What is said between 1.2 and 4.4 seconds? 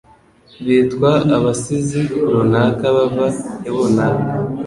ABASIZI runaka bava ibunaka